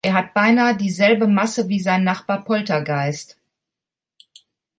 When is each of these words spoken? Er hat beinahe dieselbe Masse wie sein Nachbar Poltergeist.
Er 0.03 0.15
hat 0.15 0.33
beinahe 0.33 0.75
dieselbe 0.75 1.27
Masse 1.27 1.67
wie 1.69 1.79
sein 1.79 2.03
Nachbar 2.03 2.43
Poltergeist. 2.43 3.37